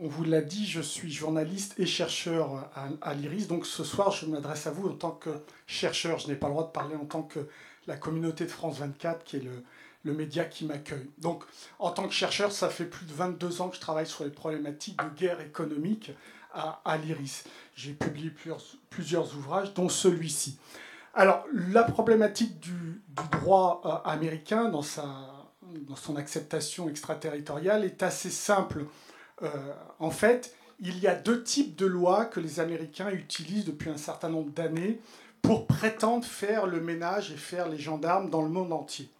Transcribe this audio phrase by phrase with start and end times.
[0.00, 2.70] on vous l'a dit, je suis journaliste et chercheur
[3.02, 3.48] à, l'IRIS.
[3.48, 5.30] Donc ce soir, je m'adresse à vous en tant que
[5.66, 6.18] chercheur.
[6.18, 7.40] Je n'ai pas le droit de parler en tant que
[7.86, 9.62] la communauté de France 24, qui est le,
[10.04, 11.10] média qui m'accueille.
[11.18, 11.44] Donc
[11.78, 14.30] en tant que chercheur, ça fait plus de 22 ans que je travaille sur les
[14.30, 16.12] problématiques de guerre économique
[16.54, 17.44] à, l'IRIS.
[17.74, 20.58] J'ai publié plusieurs, plusieurs ouvrages, dont celui-ci.
[21.12, 23.02] Alors, la problématique du,
[23.32, 25.04] droit euh, américain dans, sa,
[25.86, 28.86] dans son acceptation extraterritoriale est assez simple
[29.98, 33.96] en fait, il y a deux types de lois que les Américains utilisent depuis un
[33.96, 35.00] certain nombre d'années
[35.42, 39.10] pour prétendre faire le ménage et faire les gendarmes dans le monde entier.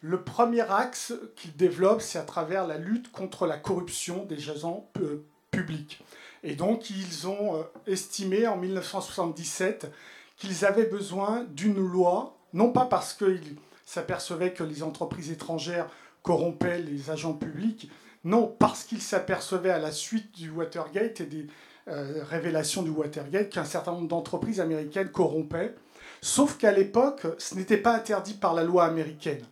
[0.00, 4.88] Le premier axe qu'ils développent, c'est à travers la lutte contre la corruption des agents
[5.00, 6.02] euh, publics.
[6.42, 9.90] Et donc, ils ont euh, estimé en 1977
[10.36, 13.56] qu'ils avaient besoin d'une loi, non pas parce qu'ils
[13.86, 15.88] s'apercevaient que les entreprises étrangères
[16.24, 17.88] corrompaient les agents publics,
[18.24, 21.46] non, parce qu'il s'apercevait à la suite du Watergate et des
[21.88, 25.74] euh, révélations du Watergate qu'un certain nombre d'entreprises américaines corrompaient.
[26.20, 29.44] Sauf qu'à l'époque, ce n'était pas interdit par la loi américaine.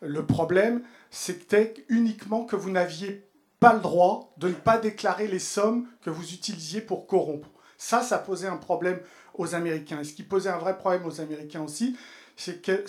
[0.00, 3.26] Le problème, c'était uniquement que vous n'aviez
[3.58, 7.48] pas le droit de ne pas déclarer les sommes que vous utilisiez pour corrompre.
[7.76, 9.00] Ça, ça posait un problème
[9.34, 10.00] aux Américains.
[10.00, 11.96] Et ce qui posait un vrai problème aux Américains aussi,
[12.36, 12.84] c'est que,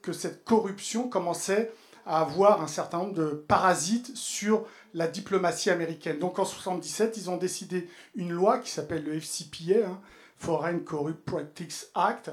[0.00, 1.72] que cette corruption commençait
[2.06, 6.18] à avoir un certain nombre de parasites sur la diplomatie américaine.
[6.18, 10.00] Donc en 1977, ils ont décidé une loi qui s'appelle le FCPA, hein,
[10.38, 12.30] Foreign Corrupt Practice Act.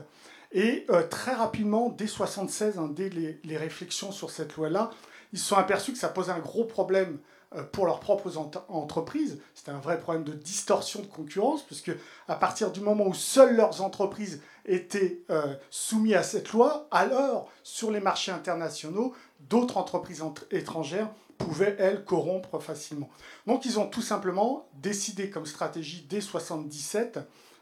[0.51, 4.91] Et euh, très rapidement, dès 1976, hein, dès les, réflexions sur cette loi-là,
[5.33, 7.19] ils se sont aperçus que ça posait un gros problème
[7.55, 9.39] euh, pour leurs propres entreprises.
[9.53, 11.91] C'était un vrai problème de distorsion de concurrence, puisque
[12.29, 17.49] à partir du moment où seules leurs entreprises étaient euh, soumises à cette loi, alors
[17.63, 23.09] sur les marchés internationaux, d'autres entreprises étrangères pouvaient, elles, corrompre facilement.
[23.45, 27.19] Donc ils ont tout simplement décidé comme stratégie dès 1977,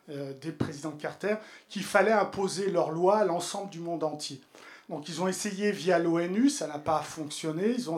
[0.09, 1.35] euh, des présidents Carter,
[1.69, 4.41] qu'il fallait imposer leur loi à l'ensemble du monde entier.
[4.89, 7.73] Donc ils ont essayé via l'ONU, ça n'a pas fonctionné.
[7.75, 7.97] Ils ont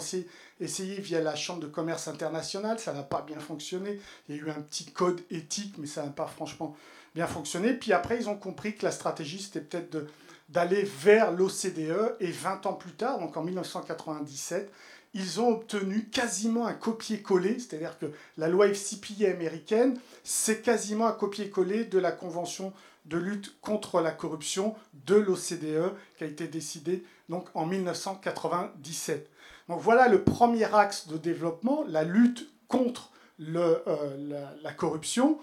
[0.60, 4.00] essayé, via la Chambre de commerce internationale, ça n'a pas bien fonctionné.
[4.28, 6.76] Il y a eu un petit code éthique, mais ça n'a pas franchement
[7.14, 7.74] bien fonctionné.
[7.74, 10.08] Puis après, ils ont compris que la stratégie, c'était peut-être de
[10.50, 14.72] d'aller vers l'OCDE et 20 ans plus tard, donc en 1997,
[15.14, 18.06] ils ont obtenu quasiment un copier-coller, c'est-à-dire que
[18.38, 22.74] la loi FCPA américaine, c'est quasiment un copier-coller de la Convention
[23.06, 24.76] de lutte contre la corruption
[25.06, 29.30] de l'OCDE qui a été décidée donc en 1997.
[29.70, 35.40] Donc voilà le premier axe de développement, la lutte contre euh, la corruption.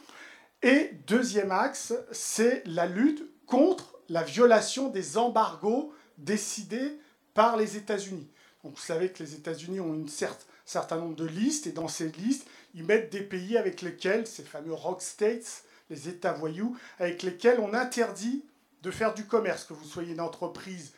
[0.63, 6.99] Et deuxième axe, c'est la lutte contre la violation des embargos décidés
[7.35, 8.31] par les États-Unis.
[8.63, 10.29] vous savez que les États-Unis ont un
[10.65, 14.43] certain nombre de listes, et dans ces listes, ils mettent des pays avec lesquels, ces
[14.43, 18.45] fameux rock states, les États voyous, avec lesquels on interdit
[18.83, 20.93] de faire du commerce, que vous soyez une entreprise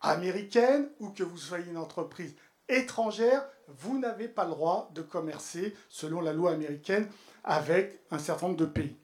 [0.00, 2.34] américaine ou que vous soyez une entreprise
[2.68, 7.08] étrangère, vous n'avez pas le droit de commercer, selon la loi américaine,
[7.44, 8.96] avec un certain nombre de pays.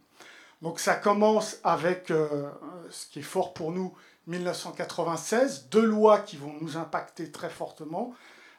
[0.64, 2.48] Donc ça commence avec, euh,
[2.88, 3.92] ce qui est fort pour nous,
[4.28, 8.14] 1996, deux lois qui vont nous impacter très fortement.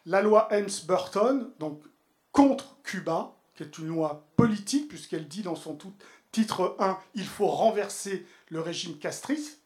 [0.06, 1.82] La loi Helms-Burton, donc
[2.32, 5.80] contre Cuba, qui est une loi politique, puisqu'elle dit dans son
[6.32, 9.62] titre 1, il faut renverser le régime castrice.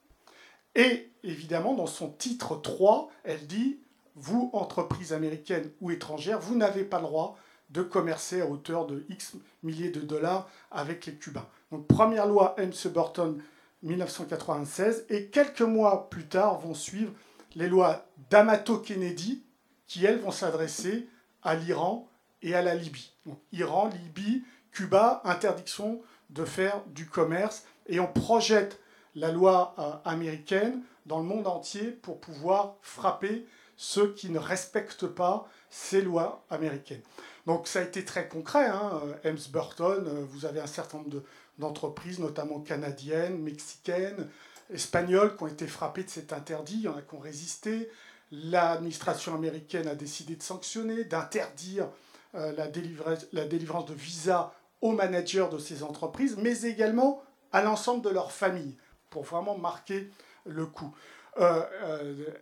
[0.76, 3.82] Et évidemment, dans son titre 3, elle dit,
[4.16, 7.38] vous, entreprise américaine ou étrangère, vous n'avez pas le droit
[7.70, 11.48] de commercer à hauteur de X milliers de dollars avec les Cubains.
[11.72, 13.42] Donc première loi Helms-Burton
[13.84, 17.14] 1996 et quelques mois plus tard vont suivre
[17.56, 19.44] les lois d'Amato-Kennedy
[19.88, 21.08] qui elles vont s'adresser
[21.44, 22.08] à l'Iran
[22.42, 23.14] et à la Libye.
[23.26, 28.80] Donc Iran, Libye, Cuba, interdiction de faire du commerce et on projette
[29.16, 35.08] la loi euh, américaine dans le monde entier pour pouvoir frapper ceux qui ne respectent
[35.08, 37.02] pas ces lois américaines.
[37.50, 38.68] Donc ça a été très concret.
[38.68, 39.02] Hein.
[39.24, 41.24] Helms-Burton, euh, vous avez un certain nombre
[41.58, 44.30] d'entreprises, notamment canadiennes, mexicaines,
[44.72, 46.76] espagnoles, qui ont été frappées de cet interdit.
[46.76, 47.90] Il y en a qui ont résisté.
[48.32, 51.90] L'administration américaine a décidé de sanctionner, d'interdire
[52.36, 58.10] euh, la, délivrance de visas aux managers de ces entreprises, mais également à l'ensemble de
[58.12, 58.78] leur famille,
[59.10, 60.12] pour vraiment marquer
[60.46, 60.94] le coup.
[61.40, 61.64] Euh,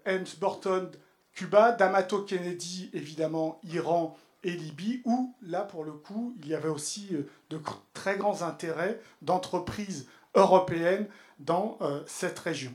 [0.05, 0.91] euh Burton,
[1.31, 6.69] Cuba, D'Amato Kennedy, évidemment, Iran et Libye, où là, pour le coup, il y avait
[6.69, 7.59] aussi euh, de
[7.93, 11.07] très grands intérêts d'entreprises européennes
[11.39, 12.73] dans euh, cette région.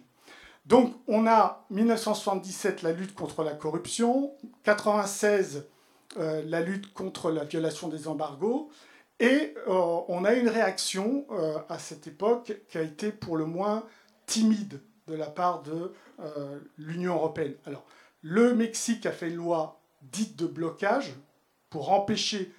[0.66, 4.32] Donc on a 1977 la lutte contre la corruption,
[4.62, 5.66] 96
[6.18, 8.70] euh, la lutte contre la violation des embargos,
[9.18, 11.26] Et on a une réaction
[11.68, 13.84] à cette époque qui a été pour le moins
[14.26, 15.92] timide de la part de
[16.76, 17.54] l'Union européenne.
[17.64, 17.84] Alors,
[18.20, 21.14] le Mexique a fait une loi dite de blocage
[21.72, 22.52] pour empêcher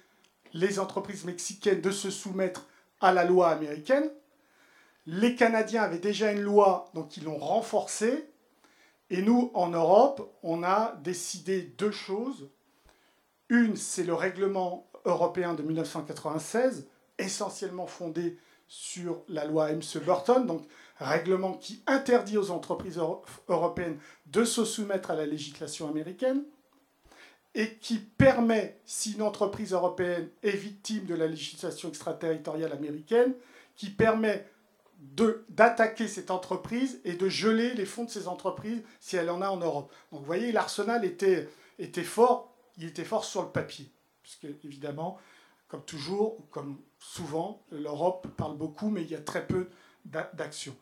[0.54, 2.66] les entreprises mexicaines de se soumettre
[3.00, 4.10] à la loi américaine.
[5.06, 8.28] Les Canadiens avaient déjà une loi, donc ils l'ont renforcée.
[9.10, 12.50] Et nous, en Europe, on a décidé deux choses.
[13.50, 16.88] Une, c'est le règlement européen de 1996,
[17.18, 20.66] essentiellement fondé sur la loi Ems-Burton, donc
[20.98, 22.98] règlement qui interdit aux entreprises
[23.48, 26.42] européennes de se soumettre à la législation américaine
[27.54, 33.34] et qui permet, si une entreprise européenne est victime de la législation extraterritoriale américaine,
[33.76, 34.46] qui permet
[35.48, 39.48] d'attaquer cette entreprise et de geler les fonds de ces entreprises si elle en a
[39.48, 39.92] en Europe.
[40.10, 41.48] Donc vous voyez, l'arsenal était,
[41.78, 43.90] était fort, il était fort sur le papier,
[44.22, 45.18] puisque évidemment,
[45.68, 49.68] comme toujours, comme souvent, l'Europe parle beaucoup, mais il y a très peu
[50.04, 50.76] d'actions.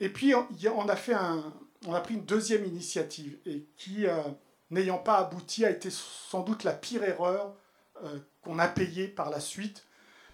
[0.00, 1.52] Et puis, on a, fait un,
[1.86, 4.22] on a pris une deuxième initiative, et qui, euh,
[4.70, 7.54] n'ayant pas abouti, a été sans doute la pire erreur
[8.04, 9.84] euh, qu'on a payée par la suite.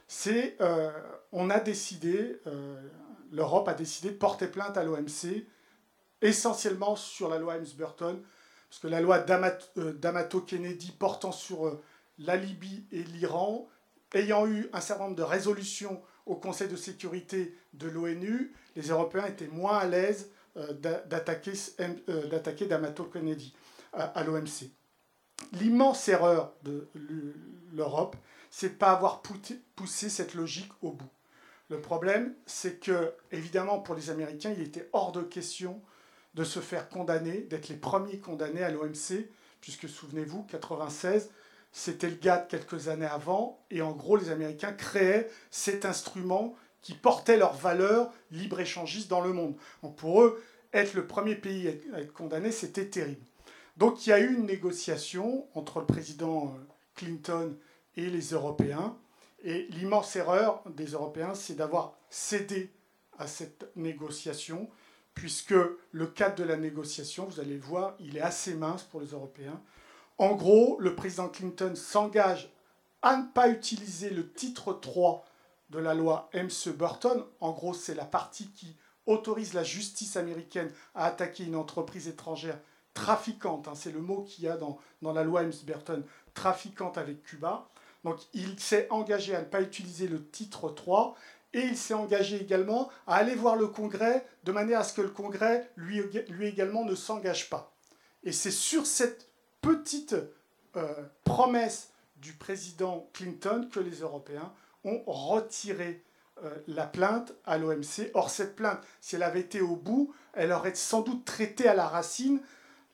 [0.09, 0.91] C'est, euh,
[1.33, 2.41] on a décidé,
[3.31, 5.47] l'Europe a décidé de porter plainte à l'OMC,
[6.21, 8.21] essentiellement sur la loi Helms-Burton,
[8.69, 11.81] parce que la loi d'Amato-Kennedy portant sur
[12.19, 13.69] la Libye et l'Iran,
[14.15, 19.27] ayant eu un certain nombre de résolutions au Conseil de sécurité de l'ONU, les Européens
[19.27, 23.55] étaient moins à l'aise euh, euh, d'attaquer D'Amato Kennedy
[23.93, 24.71] à l'OMC.
[25.53, 26.89] L'immense erreur de
[27.73, 28.17] l'Europe,
[28.51, 31.11] c'est pas avoir poussé cette logique au bout.
[31.69, 35.81] Le problème, c'est que, évidemment, pour les Américains, il était hors de question
[36.35, 39.29] de se faire condamner, d'être les premiers condamnés à l'OMC,
[39.61, 41.31] puisque souvenez-vous, 96,
[41.73, 46.95] c'était le de quelques années avant, et en gros, les Américains créaient cet instrument qui
[46.95, 49.57] portait leurs valeurs libre-échangistes dans le monde.
[49.83, 50.43] Donc pour eux,
[50.75, 53.25] être le premier pays à être condamné, c'était terrible.
[53.77, 56.65] Donc il y a eu une négociation entre le président euh,
[56.95, 57.57] Clinton
[57.97, 58.97] et les Européens,
[59.45, 62.71] et l'immense erreur des Européens, c'est d'avoir cédé
[63.19, 64.69] à cette négociation,
[65.15, 65.55] puisque
[65.91, 69.09] le cadre de la négociation, vous allez le voir, il est assez mince pour les
[69.09, 69.61] Européens.
[70.19, 72.53] En gros, le président Clinton s'engage
[73.03, 75.25] à ne pas utiliser le titre 3
[75.71, 77.25] de la loi Ems-Burton.
[77.41, 78.77] En gros, c'est la partie qui
[79.07, 82.61] autorise la justice américaine à attaquer une entreprise étrangère
[82.95, 86.05] trafiquante, hein, c'est le mot qu'il y a dans, dans la loi Ems-Burton,
[86.35, 87.69] trafiquante avec Cuba.
[88.05, 91.17] Donc il s'est engagé à ne pas utiliser le titre 3
[91.55, 95.03] et il s'est engagé également à aller voir le Congrès de manière à ce que
[95.03, 97.73] le Congrès, lui, lui également, ne s'engage pas.
[98.25, 99.29] Et c'est sur cette
[99.61, 100.17] petite
[100.77, 100.95] euh,
[101.25, 104.53] promesse du président Clinton que les Européens
[104.85, 106.03] ont retiré
[106.45, 108.11] euh, la plainte à l'OMC.
[108.15, 111.75] Or, cette plainte, si elle avait été au bout, elle aurait sans doute traité à
[111.75, 112.41] la racine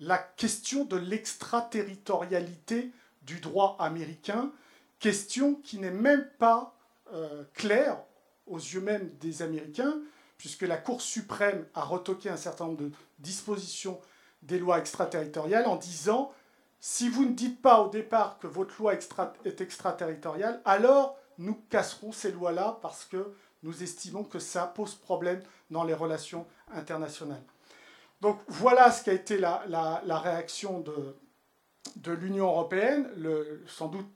[0.01, 2.93] la question de l'extraterritorialité
[3.23, 4.53] du droit américain,
[4.99, 6.77] question qui n'est même pas
[7.13, 7.99] euh, claire
[8.47, 9.99] aux yeux même des Américains,
[10.39, 14.01] puisque la Cour suprême a retoqué un certain nombre de dispositions
[14.43, 16.33] des lois extraterritoriales en disant
[16.81, 22.13] si vous ne dites pas au départ que votre loi est extraterritoriale, alors nous casserons
[22.13, 23.35] ces lois-là parce que
[23.65, 27.43] nous estimons que ça pose problème dans les relations internationales.
[28.21, 33.09] Donc voilà ce qui a été la, réaction de, l'Union européenne,
[33.67, 34.09] sans doute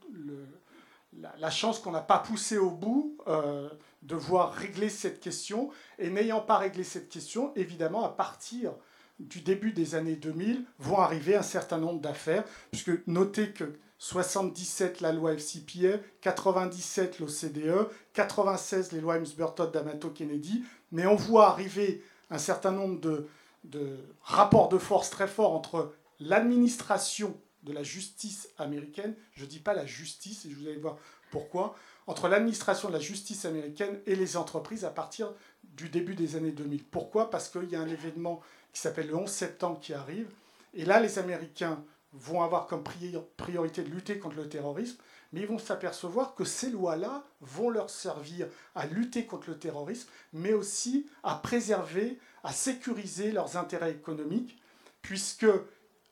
[1.37, 3.69] la, chance qu'on n'a pas poussé au bout euh,
[4.01, 5.69] de voir régler cette question,
[5.99, 8.73] et n'ayant pas réglé cette question, évidemment, à partir
[9.19, 14.99] du début des années 2000 vont arriver un certain nombre d'affaires, puisque notez que 77
[14.99, 22.03] la loi FCPA, 97 l'OCDE, 96 les lois Helms-Burton d'Amato Kennedy, mais on voit arriver
[22.29, 23.27] un certain nombre de,
[23.63, 29.59] de rapports de force très forts entre l'administration de la justice américaine, je ne dis
[29.59, 30.97] pas la justice, et je vous allez voir
[31.31, 31.75] pourquoi,
[32.07, 36.51] entre l'administration de la justice américaine et les entreprises à partir du début des années
[36.51, 36.83] 2000.
[36.83, 37.29] Pourquoi?
[37.29, 38.41] Parce qu'il y a un événement
[38.73, 40.27] qui s'appelle le 11 septembre qui arrive.
[40.73, 44.97] Et là, les Américains vont avoir comme priorité de lutter contre le terrorisme,
[45.31, 50.07] mais ils vont s'apercevoir que ces lois-là vont leur servir à lutter contre le terrorisme,
[50.31, 54.61] mais aussi à préserver, à sécuriser leurs intérêts économiques,
[55.01, 55.47] puisque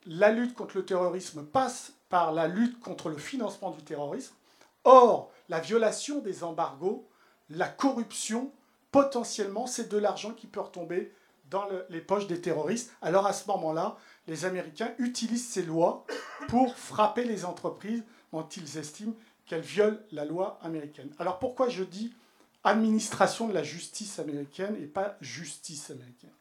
[0.08, 4.34] la lutte contre le terrorisme passe par la lutte contre le financement du terrorisme.
[4.84, 7.08] Or, la violation des embargos,
[7.52, 8.52] la corruption,
[8.92, 11.14] potentiellement, c'est de l'argent qui peut retomber
[11.52, 12.92] dans les poches des terroristes.
[13.02, 13.98] Alors à ce moment-là,
[14.28, 16.06] les Américains utilisent ces lois
[16.48, 19.14] pour frapper les entreprises dont ils estiment
[19.46, 21.14] qu'elle viole la loi américaine.
[21.20, 22.14] Alors pourquoi je dis
[22.64, 26.32] administration de la justice américaine et pas justice américaine?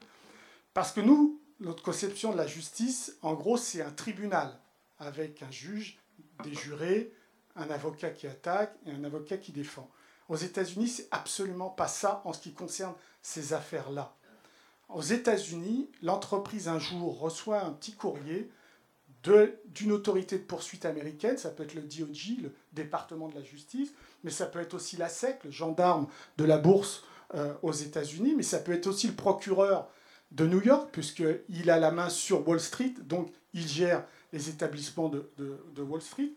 [0.74, 4.58] Parce que nous, notre conception de la justice, en gros, c'est un tribunal
[4.98, 5.98] avec un juge,
[6.44, 7.12] des jurés,
[7.56, 9.90] un avocat qui attaque et un avocat qui défend.
[10.28, 14.14] Aux États-Unis, c'est absolument pas ça en ce qui concerne ces affaires-là.
[14.92, 18.50] Aux États-Unis, l'entreprise un jour reçoit un petit courrier
[19.66, 23.92] d'une autorité de poursuite américaine, ça peut être le DOJ, le département de la justice,
[24.24, 26.06] mais ça peut être aussi la SEC, le gendarme
[26.38, 27.04] de la bourse
[27.34, 29.90] euh, aux États-Unis, mais ça peut être aussi le procureur
[30.32, 35.10] de New York, puisqu'il a la main sur Wall Street, donc il gère les établissements
[35.10, 36.32] de, de Wall Street.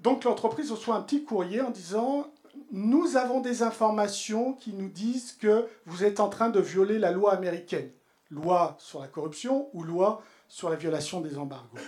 [0.00, 2.32] Donc l'entreprise reçoit un petit courrier en disant
[2.70, 7.10] Nous avons des informations qui nous disent que vous êtes en train de violer la
[7.10, 7.90] loi américaine,
[8.30, 11.78] loi sur la corruption ou loi sur la violation des embargos.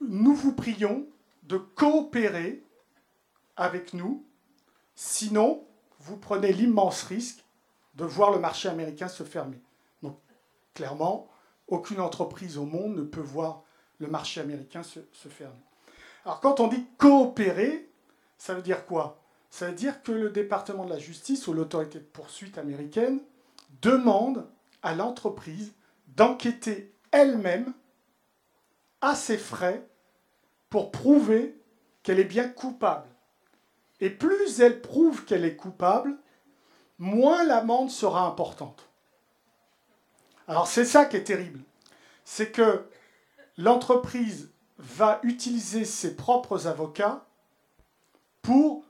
[0.00, 1.06] Nous vous prions
[1.44, 2.64] de coopérer
[3.56, 4.24] avec nous,
[4.94, 5.64] sinon
[6.00, 7.44] vous prenez l'immense risque
[7.94, 9.60] de voir le marché américain se fermer.
[10.02, 10.18] Donc
[10.74, 11.28] clairement,
[11.68, 13.62] aucune entreprise au monde ne peut voir
[13.98, 15.60] le marché américain se, fermer.
[16.24, 17.90] Alors quand on dit coopérer,
[18.38, 19.19] ça veut dire quoi?
[19.50, 23.20] Ça veut dire que le département de la justice ou l'autorité de poursuite américaine
[23.82, 24.48] demande
[24.82, 25.72] à l'entreprise
[26.16, 27.72] d'enquêter elle-même
[29.00, 29.86] à ses frais
[30.68, 31.60] pour prouver
[32.02, 33.08] qu'elle est bien coupable.
[34.00, 36.16] Et plus elle prouve qu'elle est coupable,
[36.98, 38.88] moins l'amende sera importante.
[40.46, 41.60] Alors c'est ça qui est terrible.
[42.24, 42.86] C'est que
[43.58, 47.26] l'entreprise va utiliser ses propres avocats
[48.42, 48.84] pour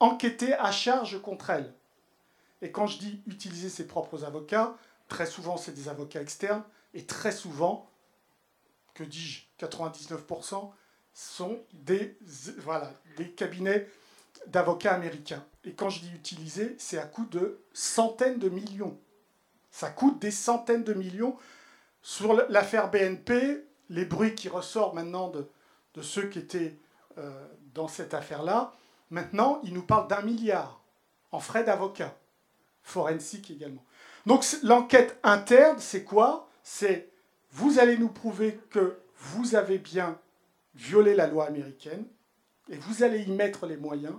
[0.00, 1.72] enquêter à charge contre elle.
[2.62, 4.76] Et quand je dis utiliser ses propres avocats,
[5.08, 7.90] très souvent c'est des avocats externes, et très souvent,
[8.94, 10.70] que dis-je, 99%
[11.12, 12.16] sont des,
[13.36, 13.88] cabinets
[14.46, 15.44] d'avocats américains.
[15.64, 18.98] Et quand je dis utiliser, c'est à coût de centaines de millions.
[19.70, 21.36] Ça coûte des centaines de millions.
[22.02, 25.48] Sur l'affaire BNP, les bruits qui ressortent maintenant de,
[25.94, 26.78] de ceux qui étaient
[27.18, 28.74] euh, dans cette affaire-là,
[29.10, 30.82] maintenant, ils nous parlent d'un milliard
[31.32, 32.16] en frais d'avocat,
[32.82, 33.84] forensique également.
[34.26, 36.48] Donc l'enquête interne, c'est quoi?
[36.62, 37.10] C'est
[37.50, 40.18] vous allez nous prouver que vous avez bien
[40.74, 42.04] violé la loi américaine
[42.68, 44.16] et vous allez y mettre les moyens.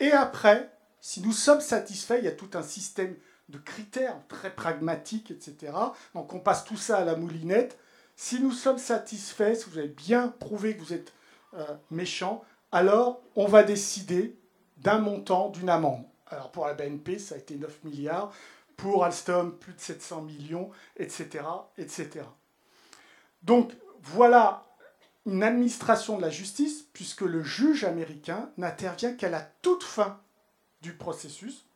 [0.00, 3.16] Et après, si nous sommes satisfaits, il y a tout un système
[3.48, 5.72] de critères très pragmatiques, etc.
[6.14, 7.78] Donc on passe tout ça à la moulinette
[8.16, 11.12] si nous sommes satisfaits, si vous avez bien prouvé que vous êtes
[11.54, 14.36] euh, méchant, alors on va décider
[14.78, 16.04] d'un montant, d'une amende.
[16.26, 18.32] Alors pour la BNP, ça a été 9 milliards,
[18.76, 21.44] pour Alstom, plus de 700 millions, etc.
[21.76, 22.24] etc.
[23.42, 24.66] Donc voilà
[25.26, 30.20] une administration de la justice, puisque le juge américain n'intervient qu'à la toute fin
[30.80, 31.66] du processus,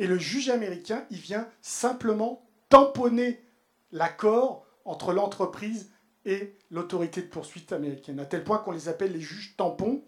[0.00, 3.44] et le juge américain, il vient simplement tamponner
[3.92, 5.90] l'accord entre l'entreprise
[6.24, 10.02] et l'autorité de poursuite américaine, à tel point qu'on les appelle les juges tampons,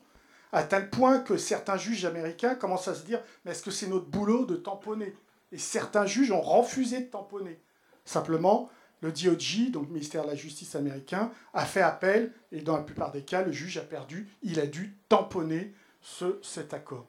[0.52, 3.88] à tel point que certains juges américains commencent à se dire mais est-ce que c'est
[3.88, 5.14] notre boulot de tamponner?
[5.52, 7.60] Et certains juges ont refusé de tamponner.
[8.04, 8.70] Simplement,
[9.02, 12.82] le DOJ, donc le ministère de la Justice américain, a fait appel et dans la
[12.82, 14.28] plupart des cas, le juge a perdu.
[14.42, 17.06] Il a dû tamponner ce, cet accord.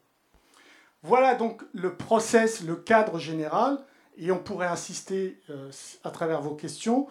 [1.04, 3.84] Voilà donc le process, le cadre général,
[4.18, 5.72] et on pourrait insister euh,
[6.04, 7.08] à travers vos questions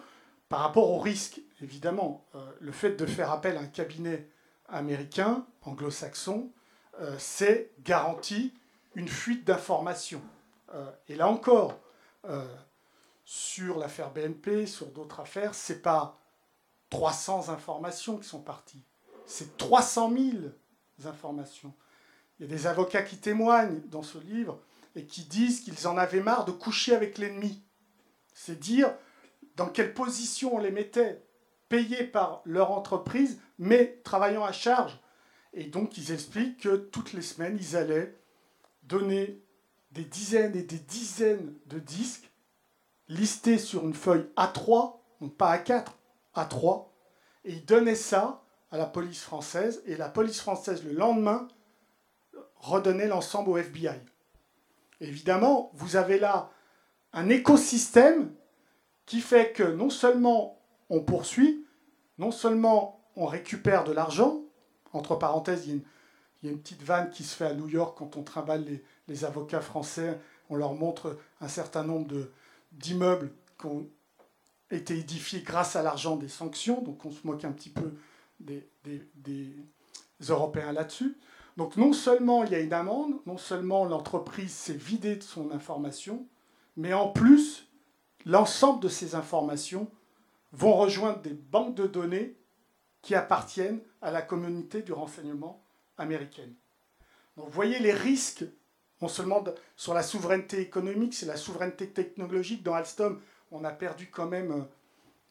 [0.49, 4.27] par rapport au risque, évidemment, euh, le fait de faire appel à un cabinet
[4.71, 6.51] américain, anglo-saxon,
[6.99, 8.53] euh, c'est garanti
[8.95, 10.21] une fuite d'informations.
[10.73, 11.79] Euh, et là encore,
[13.25, 16.19] sur l'affaire BNP, sur d'autres affaires, ce n'est pas
[16.91, 18.83] 300 informations qui sont parties,
[19.25, 20.37] c'est 300 000
[21.05, 21.73] informations.
[22.37, 24.59] Il y a des avocats qui témoignent dans ce livre
[24.95, 27.63] et qui disent qu'ils en avaient marre de coucher avec l'ennemi.
[28.33, 28.93] C'est dire
[29.55, 31.23] dans quelle position on les mettait,
[31.71, 34.99] payés par leur entreprise, mais travaillant à charge.
[35.53, 38.13] Et donc ils expliquent que toutes les semaines, ils allaient
[38.83, 39.41] donner
[39.91, 42.29] des dizaines et des dizaines de disques
[43.07, 45.85] listés sur une feuille A3, donc pas A4,
[46.35, 46.87] A3,
[47.45, 51.47] et ils donnaient ça à la police française, et la police française, le lendemain,
[52.57, 53.95] redonnait l'ensemble au FBI.
[54.99, 56.51] Évidemment, vous avez là
[57.13, 58.33] un écosystème
[59.05, 60.60] qui fait que non seulement
[60.91, 61.65] on poursuit,
[62.19, 64.41] non seulement on récupère de l'argent,
[64.93, 65.81] entre parenthèses, il
[66.43, 69.25] y, a une, petite vanne qui se fait à New York quand on travaille les,
[69.25, 70.19] avocats français,
[70.49, 72.13] on leur montre un certain nombre
[72.73, 73.87] d'immeubles qui ont
[74.69, 77.93] été édifiés grâce à l'argent des sanctions, donc on se moque un petit peu
[78.41, 79.55] des, des
[80.27, 81.17] Européens là-dessus.
[81.55, 85.51] Donc non seulement il y a une amende, non seulement l'entreprise s'est vidée de son
[85.51, 86.27] information,
[86.75, 87.69] mais en plus,
[88.25, 89.89] l'ensemble de ces informations
[90.51, 92.35] vont rejoindre des banques de données
[93.01, 95.63] qui appartiennent à la communauté du renseignement
[95.97, 96.53] américaine.
[97.37, 98.45] Donc vous voyez les risques,
[99.01, 99.43] non seulement
[99.75, 102.63] sur la souveraineté économique, c'est la souveraineté technologique.
[102.63, 103.19] Dans Alstom,
[103.51, 104.61] on a perdu quand même euh,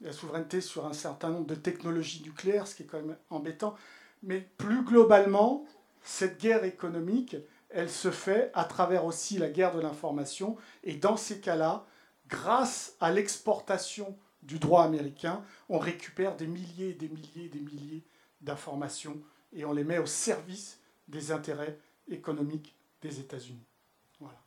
[0.00, 3.76] la souveraineté sur un certain nombre de technologies nucléaires, ce qui est quand même embêtant.
[4.22, 5.64] Mais plus globalement,
[6.02, 7.36] cette guerre économique,
[7.68, 10.56] elle se fait à travers aussi la guerre de l'information.
[10.82, 11.86] Et dans ces cas-là,
[12.28, 17.60] grâce à l'exportation du droit américain, on récupère des milliers et des milliers et des
[17.60, 18.04] milliers
[18.40, 19.20] d'informations
[19.52, 21.78] et on les met au service des intérêts
[22.08, 23.66] économiques des États-Unis.
[24.18, 24.38] Voilà.